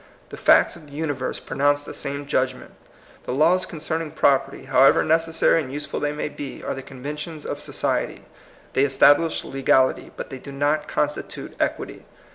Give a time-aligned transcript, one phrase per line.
[0.29, 2.71] The facts of the universe pronounce the same judgment.
[3.25, 7.59] The laws concerning property, however necessary and useful they may he, are the conventions of
[7.61, 8.25] society.
[8.73, 12.03] They establish legality, but they do not constitute equity.